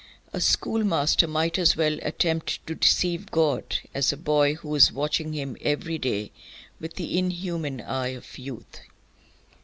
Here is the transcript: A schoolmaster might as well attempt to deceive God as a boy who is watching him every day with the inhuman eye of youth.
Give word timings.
A 0.33 0.41
schoolmaster 0.41 1.27
might 1.27 1.59
as 1.59 1.77
well 1.77 1.99
attempt 2.01 2.65
to 2.65 2.73
deceive 2.73 3.29
God 3.29 3.77
as 3.93 4.11
a 4.11 4.17
boy 4.17 4.55
who 4.55 4.73
is 4.73 4.91
watching 4.91 5.33
him 5.33 5.55
every 5.61 5.99
day 5.99 6.31
with 6.79 6.95
the 6.95 7.19
inhuman 7.19 7.79
eye 7.81 8.15
of 8.15 8.39
youth. 8.39 8.81